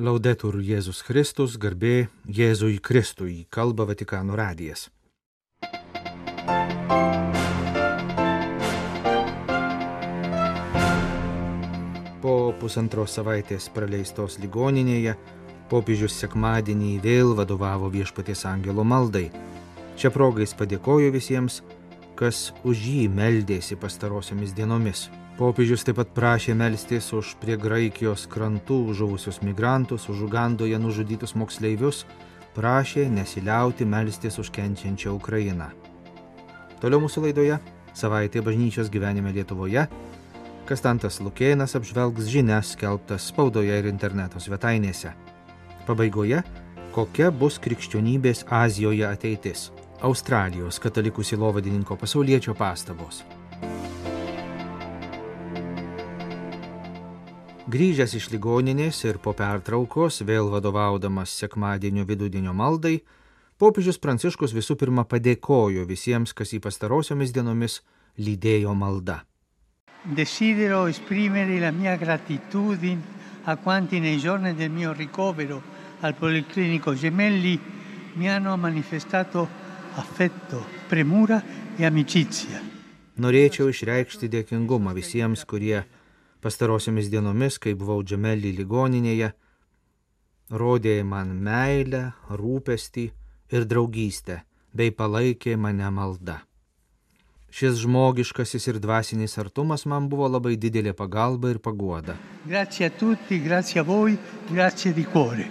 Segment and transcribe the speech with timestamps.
[0.00, 4.86] Laudetur Jėzus Kristus, garbė Jėzui Kristui, kalba Vatikano radijas.
[12.24, 15.18] Po pusantros savaitės praleistos ligoninėje
[15.68, 19.28] popiežius sekmadienį vėl vadovavo viešpaties angelo maldai.
[20.00, 21.60] Čia progais padėkojo visiems,
[22.16, 25.10] kas už jį meldėsi pastarosiomis dienomis.
[25.40, 32.02] Popiežius taip pat prašė melstis už prie Graikijos krantų žuvusius migrantus, už Ugandoje nužudytus moksleivius,
[32.52, 35.70] prašė nesiliauti melstis už kenčiančią Ukrainą.
[36.84, 37.56] Toliau mūsų laidoje
[37.96, 39.86] savaitė bažnyčios gyvenime Lietuvoje.
[40.68, 45.16] Kastantas Lukėnas apžvelgs žinias skelbtas spaudoje ir interneto svetainėse.
[45.88, 46.44] Pabaigoje,
[46.92, 49.70] kokia bus krikščionybės Azijoje ateitis-
[50.10, 53.24] Australijos katalikų silovadininko pasaulietčio pastabos.
[57.70, 62.96] Grįžęs iš ligoninės ir po pertraukos, vėl vadovaudamas sekmadienio vidudienio maldai,
[63.62, 67.76] popiežius Pranciškus visų pirma padėkojo visiems, kas į pastarosiomis dienomis
[68.18, 69.20] lydėjo malda.
[70.02, 75.62] Desidero esprimere la mia gratitudine a quanti nei giorni del mio ricovero
[76.00, 77.54] al Policlinico Gemelli
[78.16, 79.46] mi hanno manifestato
[79.94, 81.38] affetto, premura
[81.76, 82.64] e amicizia.
[83.20, 85.84] Norėčiau išreikšti dėkingumą visiems, kurie
[86.42, 89.32] pastarosiomis dienomis, kai buvau džemelį ligoninėje,
[90.50, 93.06] rodė man meilę, rūpestį
[93.54, 94.42] ir draugystę,
[94.74, 96.40] bei palaikė mane malda.
[97.50, 102.14] Šis žmogiškasis ir dvasinis artumas man buvo labai didelė pagalba ir paguoda.
[102.46, 104.14] Grazie tutti, grazie voi,
[104.50, 105.50] grazie di cuore.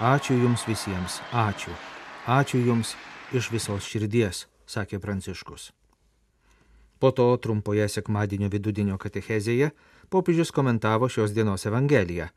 [0.00, 1.70] Ačiū Jums visiems, ačiū.
[2.26, 2.96] Ačiū Jums
[3.36, 5.70] iš visos širdies, sakė Pranciškus.
[6.98, 9.70] Po to trumpoje sekmadienio vidudienio katechezėje
[10.10, 12.28] popiežius komentavo šios dienos Evangeliją,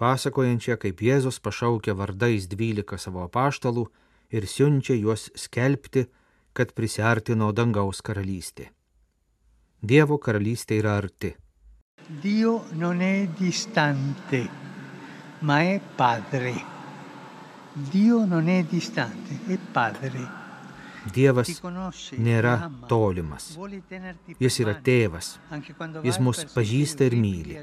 [0.00, 3.86] pasakojančią, kaip Jėzus pašaukia vardais dvylika savo apaštalų
[4.32, 6.06] ir siunčia juos skelbti,
[6.56, 8.70] kad prisartino dangaus karalystė.
[9.82, 11.34] Dievo karalystė yra arti.
[12.22, 14.48] Dio non è distante,
[15.40, 16.54] ma è padre.
[17.72, 20.45] Dio non è distante, è padre.
[21.14, 21.50] Dievas
[22.18, 22.54] nėra
[22.88, 23.52] tolimas.
[24.40, 25.36] Jis yra tėvas.
[26.04, 27.60] Jis mus pažįsta ir myli.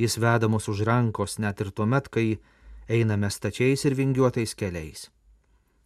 [0.00, 2.38] Jis veda mus už rankos net ir tuomet, kai
[2.88, 5.08] einame stačiais ir vingiuotais keliais.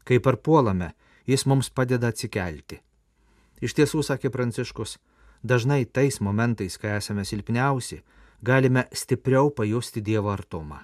[0.04, 0.92] Kai parpuolame,
[1.26, 2.80] jis mums padeda atsikelti.
[3.60, 4.96] Iš tiesų, sakė Pranciškus,
[5.44, 8.00] dažnai tais momentais, kai esame silpniausi,
[8.42, 10.80] galime stipriau pajusti Dievo artumą.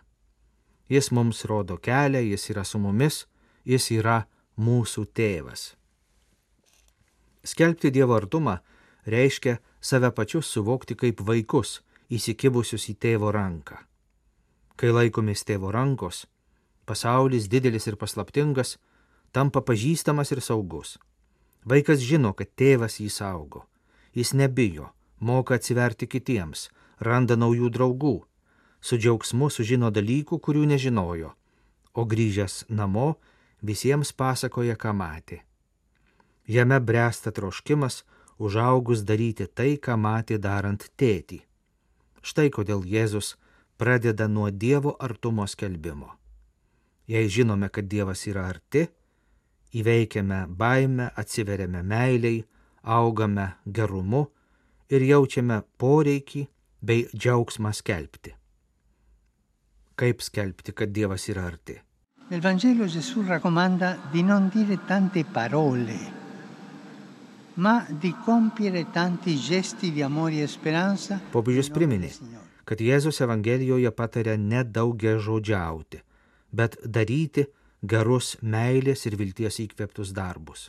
[0.89, 3.25] Jis mums rodo kelią, jis yra su mumis,
[3.65, 4.21] jis yra
[4.61, 5.73] mūsų tėvas.
[7.47, 8.59] Skelbti Dievo artumą
[9.07, 11.81] reiškia save pačius suvokti kaip vaikus,
[12.11, 13.79] įsikibusius į tėvo ranką.
[14.77, 16.27] Kai laikomės tėvo rankos,
[16.87, 18.77] pasaulis didelis ir paslaptingas
[19.33, 20.99] tampa pažįstamas ir saugus.
[21.67, 23.65] Vaikas žino, kad tėvas jį saugo.
[24.15, 24.91] Jis nebijo,
[25.21, 26.69] moka atsiverti kitiems,
[26.99, 28.17] randa naujų draugų,
[28.81, 31.35] su džiaugsmu sužino dalykų, kurių nežinojo,
[31.95, 33.17] o grįžęs namo
[33.63, 35.46] visiems pasakoja, ką matė.
[36.47, 38.05] Jame bręsta troškimas
[38.39, 41.41] užaugus daryti tai, ką matė darant tėtį.
[42.23, 43.35] Štai kodėl Jėzus
[43.79, 46.13] pradeda nuo Dievo artumo skelbimo.
[47.07, 48.87] Jei žinome, kad Dievas yra arti,
[49.79, 52.43] įveikiame baimę, atsiveriame meiliai,
[52.83, 54.27] augame gerumu
[54.91, 56.47] ir jaučiame poreikį
[56.87, 58.35] bei džiaugsmą skelbti.
[59.97, 61.79] Kaip skelbti, kad Dievas yra arti?
[62.29, 66.26] Nel Vangelo Gesù raccomanda di non dire tante parole,
[67.57, 71.21] ma di compiere tanti gesti di amore e speranza.
[71.33, 72.11] Popiežius priminė,
[72.69, 76.03] kad Jėzus Evangelijoje patarė nedaugia žodžiauti,
[76.53, 77.47] bet daryti
[77.83, 80.69] gerus meilės ir vilties įkvėptus darbus.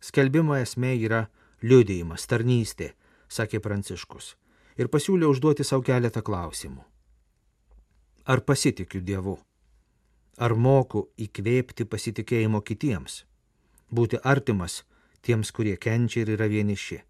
[0.00, 1.24] Skelbimo esmė yra
[1.64, 2.92] liudėjimas, tarnystė,
[3.28, 4.34] sakė Pranciškus,
[4.76, 6.84] ir pasiūlė užduoti savo keletą klausimų.
[8.28, 9.38] Ar pasitikiu Dievu?
[10.36, 13.22] Ar moku įkvėpti pasitikėjimo kitiems?
[13.94, 14.82] Būti artimas
[15.24, 17.00] tiems, kurie kenčia ir yra vieniši,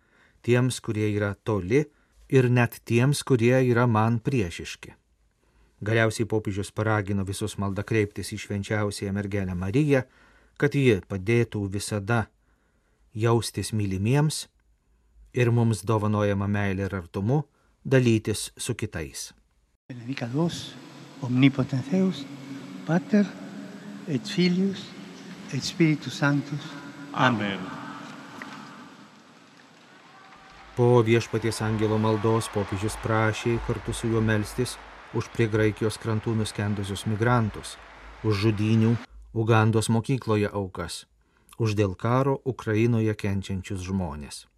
[0.44, 1.84] tiems, kurie yra toli
[2.28, 4.94] ir net tiems, kurie yra man priešiški.
[5.84, 10.04] Galiausiai popiežius paragino visus maldą kreiptis į švenčiausiąją mergelę Mariją,
[10.56, 12.24] kad ji padėtų visada
[13.14, 14.46] jaustis mylimiems
[15.34, 17.42] ir mums dovanojama meilė ir artumu
[17.84, 19.32] dalytis su kitais.
[21.24, 22.24] Omnipotens Deus,
[22.86, 23.24] Pater
[24.08, 24.90] et Filius
[25.52, 26.60] et Spiritus Sanctus.
[27.12, 27.83] Amen.
[30.74, 34.72] Po viešpaties angelo maldos popiežius prašė kartu su juo melstis
[35.14, 37.76] už prie Graikijos krantų nuskendusius migrantus,
[38.26, 38.96] už žudinių
[39.38, 41.06] Ugandos mokykloje aukas,
[41.62, 44.48] už dėl karo Ukrainoje kenčiančius žmonės.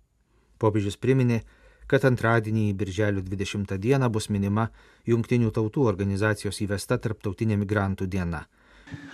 [0.56, 1.42] Popiežius priminė,
[1.84, 4.70] kad antradienį, birželio 20 dieną, bus minima
[5.04, 8.46] Junktinių tautų organizacijos įvesta Tarptautinė migrantų diena.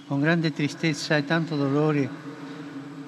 [0.07, 2.09] E dolore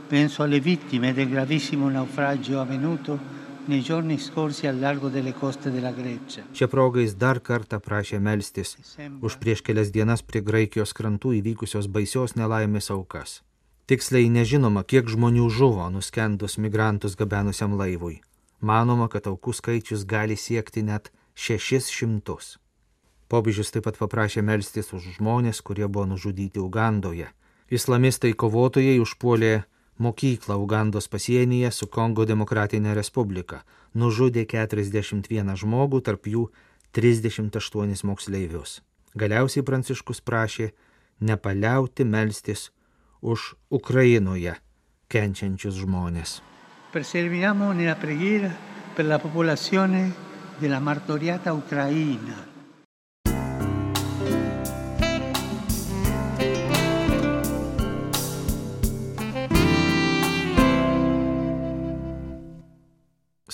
[0.09, 3.34] penso alle vittime del gravissimo naufragio avvenuto
[3.69, 6.45] nei giorni scorsi al largo delle coste della Grecia.
[6.53, 8.77] Šia proga jis dar kartą prašė melstis
[9.21, 13.43] už prieš kelias dienas prie Graikijos krantų įvykusios baisios nelaimės aukas.
[13.85, 18.23] Tiksliai nežinoma, kiek žmonių žuvo nuskendus migrantus gabenusiam laivui.
[18.65, 22.57] Manoma, kad aukų skaičius gali siekti net 600.
[23.29, 27.29] Popiežius taip pat paprašė melstis už žmonės, kurie buvo nužudyti Ugandoje.
[27.69, 29.65] Islamistai kovotojai užpuolė
[29.99, 33.63] mokyklą Ugandos pasienyje su Kongo Demokratinė Respublika,
[33.95, 36.49] nužudė 41 žmogų, tarp jų
[36.95, 38.81] 38 moksleivius.
[39.15, 40.73] Galiausiai Pranciškus prašė
[41.21, 42.71] nepaliauti melstis
[43.23, 44.57] už Ukrainoje
[45.09, 46.41] kenčiančius žmonės.
[46.95, 48.51] Perseveriamo nella preghiera
[48.95, 50.13] per la popolazione
[50.61, 52.54] della martoriata Ucraina.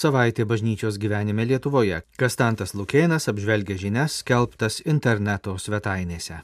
[0.00, 1.98] Savaitė bažnyčios gyvenime Lietuvoje.
[2.16, 6.38] Kastantas Lukėnas apžvelgia žinias skelbtas interneto svetainėse.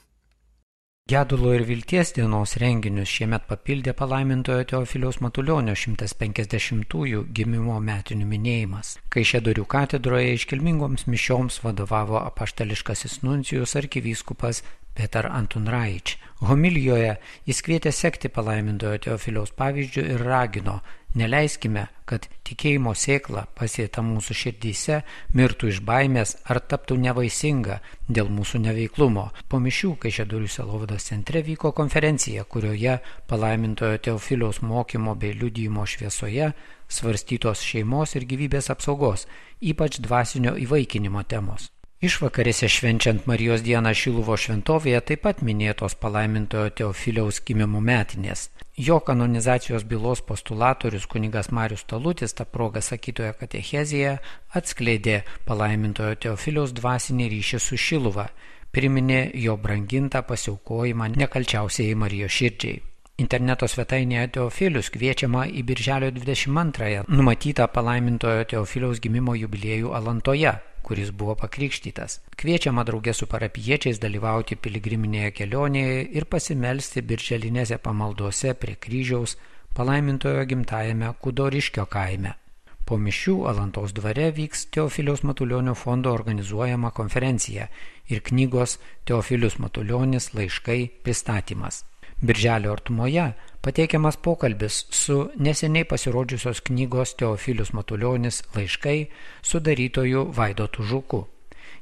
[1.08, 8.96] Gedulo ir vilties dienos renginius šiemet papildė palaimintojo Teofiliaus Matulionio 150-ųjų gimimo metinių minėjimas.
[9.08, 14.64] Kai Šedorių katedroje iškilmingoms mišioms vadovavo apaštališkasis nuncijus arkivyskupas
[14.96, 16.18] Petar Antunraič.
[16.44, 17.16] Homilijoje
[17.48, 20.80] jis kvietė sekti palaimintojo Teofiliaus pavyzdžių ir ragino,
[21.18, 25.00] neleiskime, kad tikėjimo sėkla pasėta mūsų širdyse
[25.36, 29.26] mirtų iš baimės ar taptų nevaisinga dėl mūsų neveiklumo.
[29.48, 32.98] Po mišių, kai Šedurių Selovados centre vyko konferencija, kurioje
[33.28, 36.52] palaimintojo Teofiliaus mokymo bei liudymo šviesoje
[36.88, 39.26] svarstytos šeimos ir gyvybės apsaugos,
[39.60, 41.72] ypač dvasinio įvaikinimo temos.
[42.04, 48.50] Išvakarėse švenčiant Marijos dieną Šiluvo šventovėje taip pat minėtos palaimintojo Teofiliaus gimimo metinės.
[48.76, 54.12] Jo kanonizacijos bylos postulatorius kunigas Marius Talutis tą progą sakytoje katechezėje
[54.60, 58.28] atskleidė palaimintojo Teofiliaus dvasinį ryšį su Šiluva,
[58.76, 62.76] priminė jo brangintą pasiaukojimą nekalčiausiai Marijos širdžiai.
[63.24, 71.34] Interneto svetainėje Teofilius kviečiama į Birželio 22-ąją numatytą palaimintojo Teofiliaus gimimo jubiliejų Alantoje kuris buvo
[71.42, 72.20] pakrikštytas.
[72.38, 79.36] Kviečiama draugė su parapiečiais dalyvauti piligriminėje kelionėje ir pasimelsti birželinėse pamaldose prie kryžiaus
[79.76, 82.36] palaimintojo gimtajame Kudoriškio kaime.
[82.86, 87.66] Po mišių Alantos dvare vyks Teofiliaus Matulionio fondo organizuojama konferencija
[88.14, 91.82] ir knygos Teofilius Matulionis laiškai pristatymas.
[92.22, 93.26] Birželio artumoje
[93.66, 98.98] pateikiamas pokalbis su neseniai pasirodžiusios knygos Teofilius Matuljonis laiškai
[99.42, 101.26] sudarytoju Vaidotu Žuku.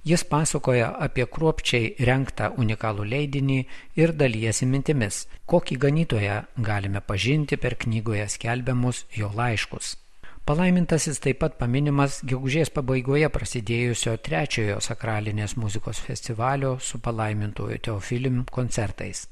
[0.04, 3.58] Jis pasakoja apie kruopčiai renktą unikalų leidinį
[4.00, 6.38] ir dalyjasi mintimis, kokį ganytoją
[6.70, 9.94] galime pažinti per knygoje skelbiamus jo laiškus.
[10.44, 19.26] Palaimintasis taip pat paminimas gegužės pabaigoje prasidėjusio trečiojo sakralinės muzikos festivalio su palaimintojo Teofilim koncertais.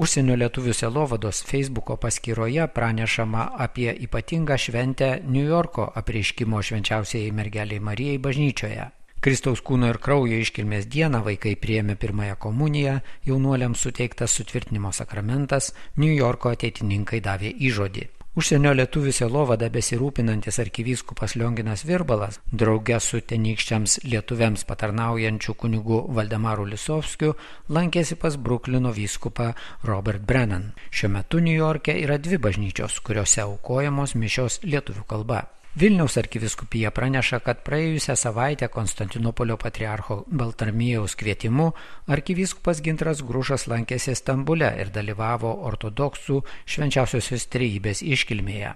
[0.00, 8.16] Užsienio lietuvių selovados Facebooko paskyroje pranešama apie ypatingą šventę New Yorko apreiškimo švenčiausiai mergeliai Marijai
[8.26, 8.86] bažnyčioje.
[9.20, 12.94] Kristaus kūno ir kraujo iškilmės dieną vaikai priėmė pirmąją komuniją,
[13.28, 18.06] jaunuoliams suteiktas sutvirtinimo sakramentas, New Yorko ateitininkai davė įžodį.
[18.40, 27.34] Užsienio lietuvių selovada besirūpinantis arkivyskupas Lionginas Virbalas, draugė su tenykščiams lietuviams patarnaujančių kunigų Valdemaru Lisovskiu,
[27.68, 29.50] lankėsi pas Bruklino vyskupą
[29.84, 30.70] Robert Brennan.
[30.88, 35.44] Šiuo metu New York'e yra dvi bažnyčios, kuriuose aukojamos mišios lietuvių kalba.
[35.78, 41.68] Vilniaus arkiviskupija praneša, kad praėjusią savaitę Konstantinopolio patriarcho Baltarmijaus kvietimu
[42.10, 48.74] arkivyskupas Gintras Grušas lankėsi Stambule ir dalyvavo ortodoksų švenčiausiosios trejybės iškilmėje.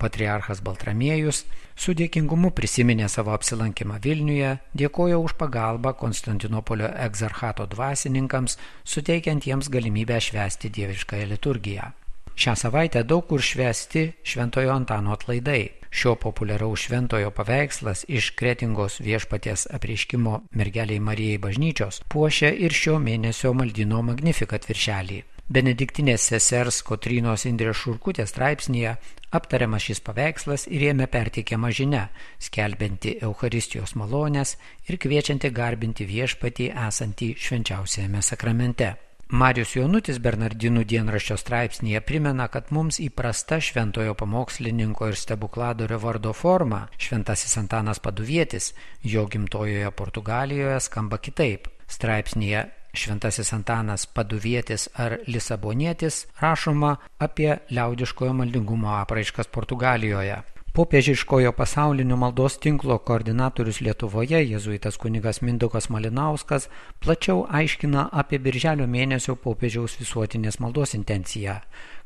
[0.00, 1.44] Patriarchas Baltramiejus
[1.76, 10.16] su dėkingumu prisiminė savo apsilankimą Vilniuje, dėkojo už pagalbą Konstantinopolio egzarchato dvasininkams, suteikiant jiems galimybę
[10.16, 11.92] švęsti dieviškąją liturgiją.
[12.40, 15.68] Šią savaitę daug kur švesti Šventojo Antano atlaidai.
[15.90, 23.52] Šio populiaraus šventojo paveikslas iš kretingos viešpaties apreiškimo mergeliai Marijai bažnyčios puošia ir šio mėnesio
[23.52, 25.18] maldino magnifikat viršelį.
[25.52, 28.96] Benediktinės sesers Kotrynos Indrės Šurkutės straipsnėje
[29.36, 32.06] aptariamas šis paveikslas ir jame perteikiama žinia,
[32.40, 34.56] skelbianti Euharistijos malonės
[34.88, 38.94] ir kviečianti garbinti viešpatį esantį švenčiausiame sakramente.
[39.30, 46.80] Marius Jonutis Bernardinų dienraščio straipsnėje primena, kad mums įprasta šventojo pamokslininko ir stebukladorio vardo forma
[46.98, 48.72] šventasis Antanas Paduvietis
[49.06, 51.70] jo gimtojoje Portugalijoje skamba kitaip.
[51.86, 60.42] Straipsnėje Šventasis Antanas Paduvietis ar Lisabonietis rašoma apie liaudiškojo maldingumo apraiškas Portugalijoje.
[60.72, 66.68] Popiežiškojo pasaulinio maldos tinklo koordinatorius Lietuvoje, jėzuitas kunigas Mindukas Malinauskas,
[67.02, 71.56] plačiau aiškina apie birželio mėnesio popiežiaus visuotinės maldos intenciją,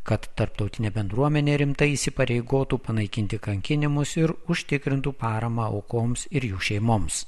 [0.09, 7.27] kad tarptautinė bendruomenė rimtai įsipareigotų panaikinti kankinimus ir užtikrintų paramą aukoms ir jų šeimoms.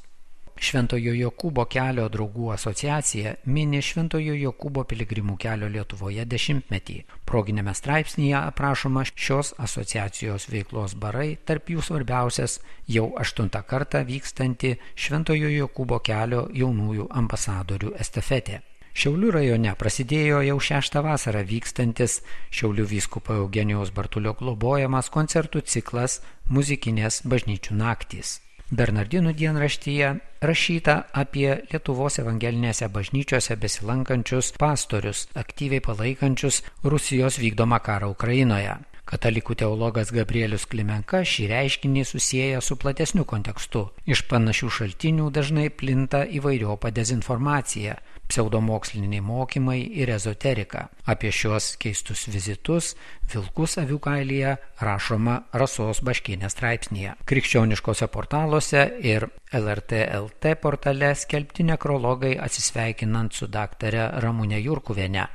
[0.57, 6.97] Šventojo Jokūbo kelio draugų asociacija mini Šventojo Jokūbo piligrimų kelio Lietuvoje dešimtmetį.
[7.29, 15.53] Proginėme straipsnėje aprašoma šios asociacijos veiklos barai, tarp jų svarbiausias jau aštuntą kartą vykstanti Šventojo
[15.53, 18.63] Jokūbo kelio jaunųjų ambasadorių estafetė.
[18.97, 27.21] Šiaulių rajone prasidėjo jau šeštą vasarą vykstantis Šiaulių vyskupo Eugenijos Bartulio globojamas koncertų ciklas muzikinės
[27.29, 28.39] bažnyčių naktys.
[28.67, 30.07] Bernardinų dienraštyje
[30.43, 38.75] rašyta apie Lietuvos evangelinėse bažnyčiose besilankančius pastorius, aktyviai palaikančius Rusijos vykdomą karą Ukrainoje.
[39.07, 43.85] Katalikų teologas Gabrielius Klimenka šį reiškinį susijęja su platesniu kontekstu.
[44.03, 47.95] Iš panašių šaltinių dažnai plinta įvairiopa dezinformacija,
[48.27, 50.89] pseudomoksliniai mokymai ir ezoterika.
[51.07, 52.97] Apie šios keistus vizitus
[53.31, 57.15] Vilkus avių kailyje rašoma Rasos Baškinės straipsnėje.
[57.31, 65.31] Krikščioniškose portaluose ir LRT-LT portale skelbti nekrologai atsisveikinant su daktare Ramūne Jurkuviene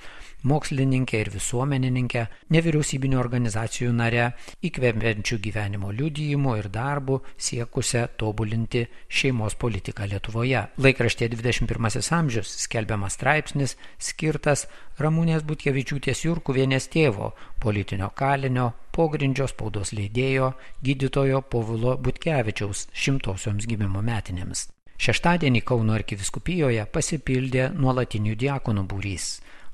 [0.48, 4.32] mokslininkė ir visuomenininkė, nevyriausybinio organizacijų nare,
[4.66, 10.66] įkvepiančių gyvenimo liudijimų ir darbų siekusią tobulinti šeimos politiką Lietuvoje.
[10.82, 14.68] Laikraštė 21 amžius skelbiamas straipsnis skirtas
[15.02, 17.32] Ramūnės Butkevičiūtės Jurkuvienės tėvo,
[17.62, 24.68] politinio kalinio, pogrindžio spaudos leidėjo, gydytojo Povulo Butkevičiaus šimtosioms gimimo metinėms.
[25.02, 29.32] Šeštadienį Kauno arkiviskupijoje pasipildė nuolatinių diakonų būrys.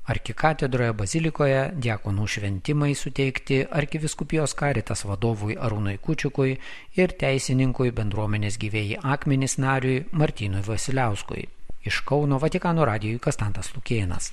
[0.08, 6.56] Arkikatedroje bazilikoje diakonų šventimai suteikti arkiviskupijos karitas vadovui Arūnui Kučiukui
[6.96, 11.44] ir teisininkui bendruomenės gyvėjai akmenys nariui Martynui Vasiliauskui.
[11.84, 14.32] Iš Kauno Vatikano radijui Kastantas Lukienas.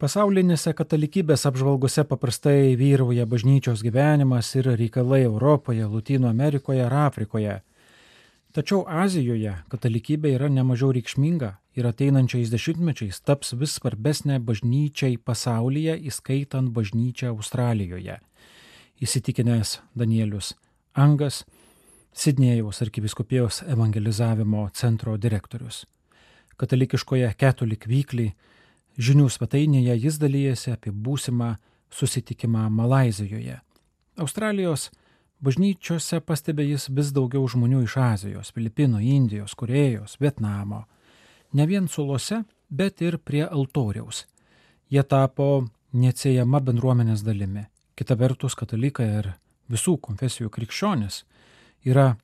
[0.00, 7.58] Pasaulinėse katalikybės apžvalgose paprastai vyrauja bažnyčios gyvenimas ir reikalai Europoje, Latino Amerikoje ar Afrikoje.
[8.56, 16.72] Tačiau Azijoje katalikybė yra nemažiau reikšminga ir ateinančiais dešimtmečiais taps vis svarbesnė bažnyčiai pasaulyje, įskaitant
[16.72, 18.16] bažnyčią Australijoje.
[19.04, 20.54] Įsitikinęs Danielius
[20.96, 21.44] Angas,
[22.16, 25.84] Sidnėjaus arkiviskupijos evangelizavimo centro direktorius.
[26.56, 28.32] Katalikiškoje Catholic Weekly
[28.98, 31.54] Žinių svetainėje jis dalyjasi apie būsimą
[31.90, 33.60] susitikimą Malazijoje.
[34.20, 34.90] Australijos
[35.40, 40.84] bažnyčiose pastebė jis vis daugiau žmonių iš Azijos, Filipinų, Indijos, Korejos, Vietnamo.
[41.52, 44.26] Ne vien sulose, bet ir prie altoriaus.
[44.90, 47.64] Jie tapo neatsiejama bendruomenės dalimi.
[47.96, 49.32] Kita vertus, katalikai ir
[49.70, 51.24] visų konfesijų krikščionis
[51.86, 52.14] yra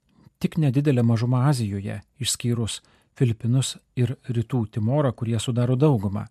[0.43, 2.81] tik nedidelė mažuma Azijoje, išskyrus
[3.17, 6.27] Filipinus ir Rytų Timorą, kurie sudaro daugumą.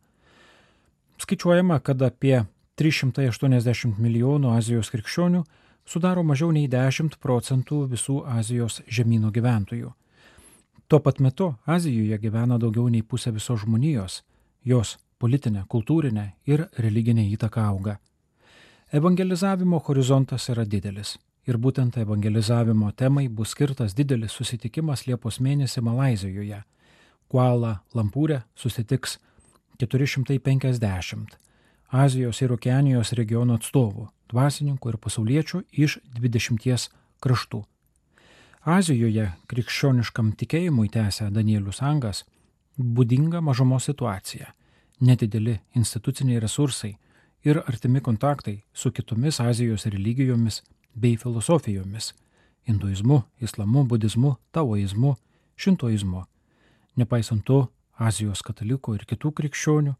[1.17, 2.43] Skaičiuojama, kad apie
[2.75, 5.43] 380 milijonų Azijos krikščionių
[5.87, 9.93] sudaro mažiau nei 10 procentų visų Azijos žemynų gyventojų.
[10.87, 14.23] Tuo pat metu Azijoje gyvena daugiau nei pusė visos žmonijos,
[14.63, 17.97] jos politinė, kultūrinė ir religinė įtaka auga.
[18.91, 21.15] Evangelizavimo horizontas yra didelis
[21.47, 26.61] ir būtent evangelizavimo temai bus skirtas didelis susitikimas Liepos mėnesį Malazijoje.
[27.29, 29.17] Kuala Lampūrė susitiks
[29.79, 31.37] 450
[31.91, 36.89] Azijos ir Okeanijos regiono atstovų, dvasininkų ir pasauliečių iš 20
[37.21, 37.61] kraštų.
[38.65, 42.23] Azijoje krikščioniškam tikėjimui tęsia Danielius Angas
[42.77, 44.49] būdinga mažumos situacija,
[44.99, 46.95] nedideli instituciniai resursai
[47.45, 50.63] ir artimi kontaktai su kitomis Azijos religijomis
[50.95, 52.13] bei filosofijomis-
[52.67, 55.15] hinduizmu, islamu, budizmu, taoizmu,
[55.55, 56.25] šintoizmu.
[56.95, 59.95] Nepaisant to, Azijos katalikų ir kitų krikščionių,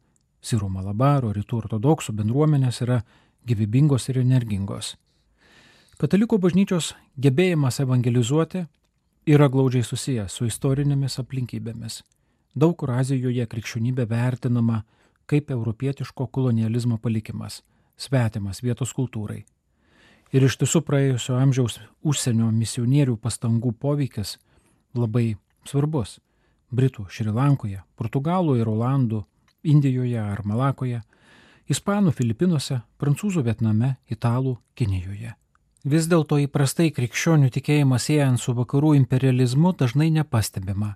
[0.46, 3.00] Sirų Malabaro, Rytų ortodoksų bendruomenės yra
[3.48, 4.96] gyvybingos ir energingos.
[5.98, 8.66] Katalikų bažnyčios gebėjimas evangelizuoti
[9.26, 12.02] yra glaudžiai susijęs su istorinėmis aplinkybėmis.
[12.56, 14.84] Daug kur Azijoje krikščionybė vertinama
[15.26, 17.62] kaip europietiško kolonializmo palikimas,
[17.98, 19.46] svetimas vietos kultūrai.
[20.36, 24.38] Ir iš tiesų praėjusio amžiaus užsienio misionierių pastangų poveikis
[24.94, 26.20] labai svarbus.
[26.76, 29.24] Britų Šrilankoje, Portugalų ir Olandų,
[29.64, 31.02] Indijoje ar Malakoje,
[31.72, 35.34] Ispanų Filipinuose, Prancūzų Vietname, Italų Kinijoje.
[35.86, 40.96] Vis dėlto įprastai krikščionių tikėjimą siejant su vakarų imperializmu dažnai nepastebima,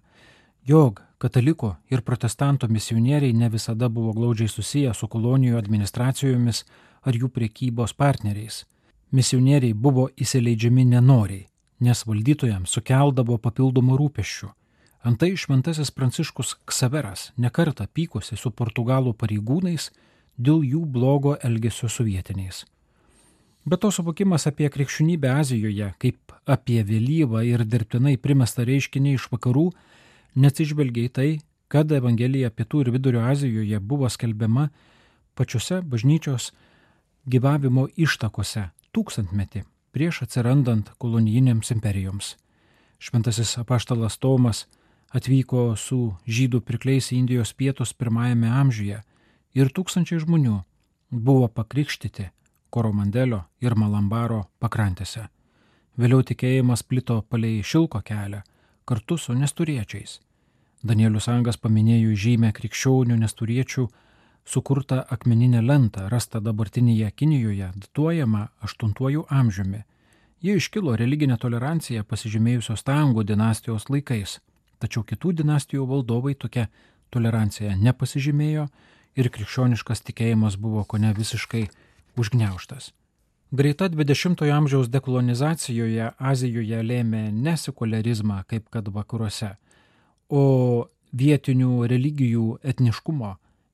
[0.66, 6.64] jog kataliko ir protestanto misionieriai ne visada buvo glaudžiai susiję su kolonijų administracijomis
[7.02, 8.64] ar jų priekybos partneriais.
[9.12, 11.48] Misionieriai buvo įsileidžiami nenoriai,
[11.82, 14.50] nes valdytojams sukeldavo papildomų rūpeščių.
[15.02, 19.92] Antai šventasis pranciškus Ksaveras nekarta pykosi su portugalų pareigūnais
[20.36, 22.66] dėl jų blogo elgesio su vietiniais.
[23.64, 29.70] Bet to suvokimas apie krikščionybę Azijoje kaip apie vėlyvą ir dirbtinai primestą reiškinį iš vakarų
[30.36, 31.30] neatsižvelgia į tai,
[31.72, 34.68] kad Evangelija Pietų ir Vidurio Azijoje buvo skelbiama
[35.36, 36.50] pačiose bažnyčios
[37.30, 39.64] gyvavimo ištakose tūkstantmetį
[39.96, 42.34] prieš atsirandant kolonijinėms imperijoms.
[43.00, 44.66] Šventasis apaštalas Tomas
[45.16, 49.02] atvyko su žydų pirkliais į Indijos pietus pirmajame amžiuje
[49.58, 50.60] ir tūkstančiai žmonių
[51.10, 52.30] buvo pakrikštyti
[52.70, 55.26] Koromandelio ir Malambaro pakrantėse.
[55.98, 58.44] Vėliau tikėjimas plito palei šilko kelią
[58.86, 60.20] kartu su nesturiečiais.
[60.82, 63.88] Danielius Angas paminėjo žymę krikščionių nesturiečių
[64.46, 69.84] sukurtą akmeninę lentą rastą dabartinėje Kinijoje, datuojama 8 amžiumi.
[70.42, 74.40] Ji iškilo religinė tolerancija pasižymėjusios Tangų dinastijos laikais,
[74.80, 76.68] tačiau kitų dinastijų valdovai tokia
[77.14, 78.68] tolerancija nepasižymėjo
[79.20, 81.68] ir krikščioniškas tikėjimas buvo ko ne visiškai
[82.20, 82.94] užgneuštas.
[83.52, 89.56] Greita 20-ojo amžiaus dekolonizacijoje Azijoje lėmė ne sekularizmą kaip kad vakaruose,
[90.30, 90.86] o
[91.18, 93.32] vietinių religijų etniškumo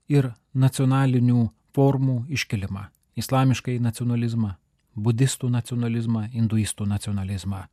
[0.07, 2.85] ir nacionalinių formų iškelimą-
[3.21, 4.55] islamiškai nacionalizmą,
[4.95, 7.65] budistų nacionalizmą, hinduistų nacionalizmą.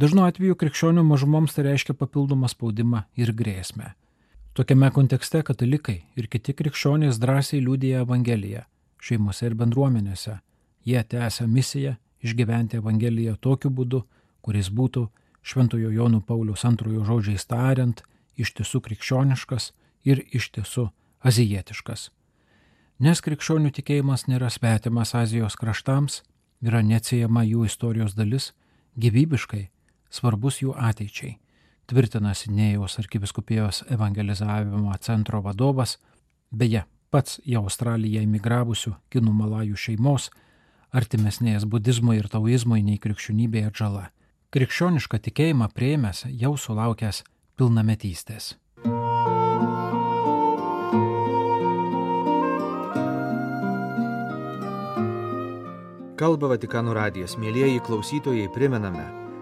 [0.00, 3.90] Dažnu atveju krikščionių mažumoms tai reiškia papildomą spaudimą ir grėsmę.
[4.56, 8.62] Tokiame kontekste katalikai ir kiti krikščionys drąsiai liūdėja Evangeliją
[9.04, 10.38] šeimose ir bendruomenėse.
[10.88, 11.92] Jie tęsia misiją
[12.24, 14.00] išgyventi Evangeliją tokiu būdu,
[14.40, 15.02] kuris būtų
[15.42, 18.00] Šventojo Jonų Paulius antrojo žodžiais tariant,
[18.40, 19.66] iš tiesų krikščioniškas
[20.08, 20.86] ir iš tiesų
[21.28, 22.06] azijietiškas.
[23.04, 26.22] Nes krikščionių tikėjimas nėra svetimas Azijos kraštams,
[26.64, 28.54] yra neatsiejama jų istorijos dalis,
[28.96, 29.66] gyvybiškai
[30.10, 31.36] svarbus jų ateičiai,
[31.90, 35.98] tvirtina Sinėjaus arkiviskupijos evangelizavimo centro vadovas,
[36.50, 40.30] beje, pats į Australiją emigravusių kinų malajų šeimos,
[40.94, 44.08] artimesnės budizmo ir taoizmui nei krikščionybė atžala.
[44.50, 47.22] Krikščionišką tikėjimą prieimęs jau sulaukęs
[47.58, 48.56] pilnametystės.
[56.20, 57.38] Kalba Vatikano radijas.
[57.40, 59.06] Mėlyjeji klausytojai, primename,